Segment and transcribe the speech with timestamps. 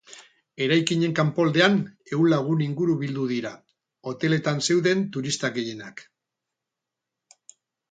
[0.67, 1.75] Eraikinen kanpoaldean
[2.15, 3.53] ehun lagun inguru bildu dira,
[4.13, 6.05] hoteletan zeuden turistak gehienak.